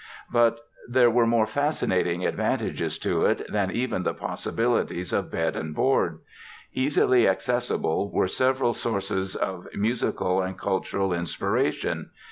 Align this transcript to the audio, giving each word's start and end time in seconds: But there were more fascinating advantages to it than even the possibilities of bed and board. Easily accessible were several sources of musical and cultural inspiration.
But 0.31 0.61
there 0.89 1.11
were 1.11 1.27
more 1.27 1.45
fascinating 1.45 2.25
advantages 2.25 2.97
to 2.97 3.23
it 3.27 3.45
than 3.51 3.69
even 3.69 4.01
the 4.01 4.15
possibilities 4.15 5.13
of 5.13 5.29
bed 5.29 5.55
and 5.55 5.75
board. 5.75 6.21
Easily 6.73 7.27
accessible 7.27 8.11
were 8.11 8.27
several 8.27 8.73
sources 8.73 9.35
of 9.35 9.67
musical 9.75 10.41
and 10.41 10.57
cultural 10.57 11.13
inspiration. 11.13 12.09